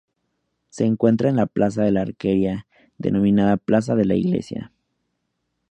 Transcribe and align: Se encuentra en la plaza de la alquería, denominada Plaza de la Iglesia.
Se 0.69 0.83
encuentra 0.85 1.29
en 1.29 1.35
la 1.35 1.45
plaza 1.45 1.83
de 1.83 1.91
la 1.91 2.01
alquería, 2.01 2.65
denominada 2.97 3.57
Plaza 3.57 3.93
de 3.93 4.05
la 4.05 4.15
Iglesia. 4.15 4.71